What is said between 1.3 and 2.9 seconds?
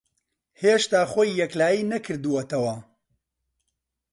یەکلایی نەکردووەتەوە.